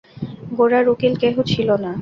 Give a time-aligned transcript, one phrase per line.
[0.57, 1.89] গোরার উকিল কেহ ছিল না।